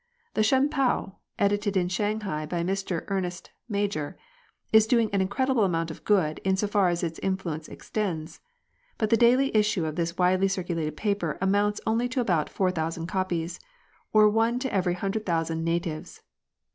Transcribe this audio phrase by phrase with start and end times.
[0.33, 4.17] The Shun pao, edited in Shanghai by Mr Ernest Major,
[4.73, 8.41] is doing an incredible amount of good in so far as its influence extends;
[8.97, 13.05] but the daily issue of this widely circulated paper amounts only to about four thousand
[13.05, 13.59] copies,
[14.11, 16.21] or one to every hundred thousand natives